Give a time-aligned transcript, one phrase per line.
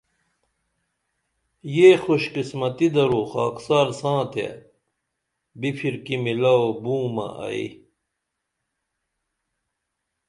[1.75, 4.49] یہ خوش قسمتی درو خاکسار ساں تیہ
[5.59, 7.67] بِپھرکی میلو بومہ ائی